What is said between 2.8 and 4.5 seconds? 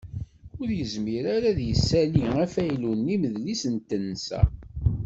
n imedlis n tensa.